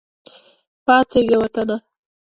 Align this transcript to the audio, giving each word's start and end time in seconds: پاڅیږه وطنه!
پاڅیږه 0.85 1.37
وطنه! 1.41 1.75